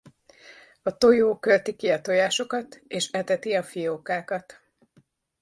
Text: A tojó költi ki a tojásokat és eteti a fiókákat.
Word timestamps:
A 0.83 0.97
tojó 0.97 1.39
költi 1.39 1.75
ki 1.75 1.89
a 1.89 2.01
tojásokat 2.01 2.81
és 2.87 3.09
eteti 3.11 3.53
a 3.53 3.63
fiókákat. 3.63 4.61